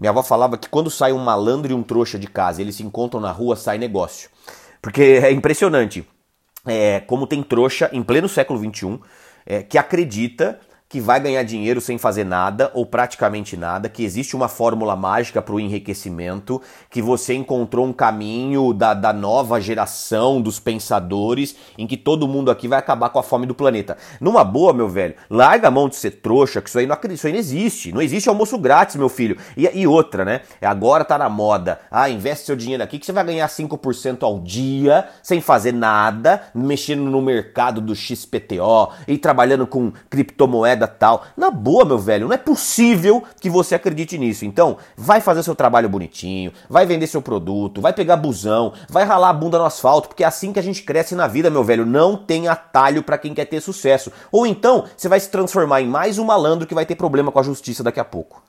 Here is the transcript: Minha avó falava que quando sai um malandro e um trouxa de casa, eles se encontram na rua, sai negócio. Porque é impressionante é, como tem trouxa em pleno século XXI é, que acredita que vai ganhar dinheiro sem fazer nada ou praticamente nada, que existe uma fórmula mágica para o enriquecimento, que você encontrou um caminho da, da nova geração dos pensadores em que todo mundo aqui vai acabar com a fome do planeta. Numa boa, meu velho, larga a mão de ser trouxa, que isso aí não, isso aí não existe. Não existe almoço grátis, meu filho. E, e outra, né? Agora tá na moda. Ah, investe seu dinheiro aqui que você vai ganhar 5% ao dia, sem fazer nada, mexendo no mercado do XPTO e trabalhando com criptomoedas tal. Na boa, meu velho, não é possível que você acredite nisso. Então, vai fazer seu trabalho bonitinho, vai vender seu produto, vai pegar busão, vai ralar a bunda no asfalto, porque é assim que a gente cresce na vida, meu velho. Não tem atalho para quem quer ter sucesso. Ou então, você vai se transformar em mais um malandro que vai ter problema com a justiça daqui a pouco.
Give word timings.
Minha 0.00 0.10
avó 0.10 0.22
falava 0.22 0.56
que 0.56 0.66
quando 0.66 0.90
sai 0.90 1.12
um 1.12 1.18
malandro 1.18 1.70
e 1.70 1.74
um 1.74 1.82
trouxa 1.82 2.18
de 2.18 2.26
casa, 2.26 2.62
eles 2.62 2.76
se 2.76 2.82
encontram 2.82 3.20
na 3.20 3.30
rua, 3.30 3.54
sai 3.54 3.76
negócio. 3.76 4.30
Porque 4.80 5.02
é 5.02 5.30
impressionante 5.30 6.08
é, 6.64 7.00
como 7.00 7.26
tem 7.26 7.42
trouxa 7.42 7.90
em 7.92 8.02
pleno 8.02 8.26
século 8.26 8.58
XXI 8.58 8.98
é, 9.44 9.62
que 9.62 9.76
acredita 9.76 10.58
que 10.90 11.00
vai 11.00 11.20
ganhar 11.20 11.44
dinheiro 11.44 11.80
sem 11.80 11.96
fazer 11.96 12.24
nada 12.24 12.68
ou 12.74 12.84
praticamente 12.84 13.56
nada, 13.56 13.88
que 13.88 14.02
existe 14.02 14.34
uma 14.34 14.48
fórmula 14.48 14.96
mágica 14.96 15.40
para 15.40 15.54
o 15.54 15.60
enriquecimento, 15.60 16.60
que 16.90 17.00
você 17.00 17.32
encontrou 17.32 17.86
um 17.86 17.92
caminho 17.92 18.72
da, 18.72 18.92
da 18.92 19.12
nova 19.12 19.60
geração 19.60 20.42
dos 20.42 20.58
pensadores 20.58 21.54
em 21.78 21.86
que 21.86 21.96
todo 21.96 22.26
mundo 22.26 22.50
aqui 22.50 22.66
vai 22.66 22.80
acabar 22.80 23.08
com 23.10 23.20
a 23.20 23.22
fome 23.22 23.46
do 23.46 23.54
planeta. 23.54 23.96
Numa 24.20 24.42
boa, 24.42 24.72
meu 24.72 24.88
velho, 24.88 25.14
larga 25.30 25.68
a 25.68 25.70
mão 25.70 25.88
de 25.88 25.94
ser 25.94 26.10
trouxa, 26.10 26.60
que 26.60 26.68
isso 26.68 26.80
aí 26.80 26.88
não, 26.88 26.98
isso 27.08 27.26
aí 27.28 27.32
não 27.32 27.38
existe. 27.38 27.92
Não 27.92 28.02
existe 28.02 28.28
almoço 28.28 28.58
grátis, 28.58 28.96
meu 28.96 29.08
filho. 29.08 29.36
E, 29.56 29.70
e 29.72 29.86
outra, 29.86 30.24
né? 30.24 30.40
Agora 30.60 31.04
tá 31.04 31.16
na 31.16 31.28
moda. 31.28 31.78
Ah, 31.88 32.10
investe 32.10 32.46
seu 32.46 32.56
dinheiro 32.56 32.82
aqui 32.82 32.98
que 32.98 33.06
você 33.06 33.12
vai 33.12 33.22
ganhar 33.22 33.46
5% 33.46 34.24
ao 34.24 34.40
dia, 34.40 35.08
sem 35.22 35.40
fazer 35.40 35.72
nada, 35.72 36.42
mexendo 36.52 37.02
no 37.02 37.22
mercado 37.22 37.80
do 37.80 37.94
XPTO 37.94 38.90
e 39.06 39.16
trabalhando 39.16 39.68
com 39.68 39.92
criptomoedas 40.10 40.79
tal. 40.86 41.24
Na 41.36 41.50
boa, 41.50 41.84
meu 41.84 41.98
velho, 41.98 42.26
não 42.26 42.34
é 42.34 42.38
possível 42.38 43.22
que 43.40 43.50
você 43.50 43.74
acredite 43.74 44.18
nisso. 44.18 44.44
Então, 44.44 44.78
vai 44.96 45.20
fazer 45.20 45.42
seu 45.42 45.54
trabalho 45.54 45.88
bonitinho, 45.88 46.52
vai 46.68 46.86
vender 46.86 47.06
seu 47.06 47.22
produto, 47.22 47.80
vai 47.80 47.92
pegar 47.92 48.16
busão, 48.16 48.72
vai 48.88 49.04
ralar 49.04 49.30
a 49.30 49.32
bunda 49.32 49.58
no 49.58 49.64
asfalto, 49.64 50.08
porque 50.08 50.24
é 50.24 50.26
assim 50.26 50.52
que 50.52 50.58
a 50.58 50.62
gente 50.62 50.82
cresce 50.82 51.14
na 51.14 51.26
vida, 51.26 51.50
meu 51.50 51.64
velho. 51.64 51.86
Não 51.86 52.16
tem 52.16 52.48
atalho 52.48 53.02
para 53.02 53.18
quem 53.18 53.34
quer 53.34 53.46
ter 53.46 53.60
sucesso. 53.60 54.12
Ou 54.30 54.46
então, 54.46 54.84
você 54.96 55.08
vai 55.08 55.20
se 55.20 55.30
transformar 55.30 55.80
em 55.80 55.86
mais 55.86 56.18
um 56.18 56.24
malandro 56.24 56.66
que 56.66 56.74
vai 56.74 56.86
ter 56.86 56.94
problema 56.94 57.32
com 57.32 57.38
a 57.38 57.42
justiça 57.42 57.82
daqui 57.82 58.00
a 58.00 58.04
pouco. 58.04 58.42